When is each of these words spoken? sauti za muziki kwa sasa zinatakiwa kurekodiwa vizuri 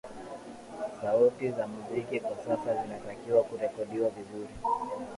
sauti 1.01 1.51
za 1.51 1.67
muziki 1.67 2.19
kwa 2.19 2.37
sasa 2.37 2.83
zinatakiwa 2.83 3.43
kurekodiwa 3.43 4.09
vizuri 4.09 4.51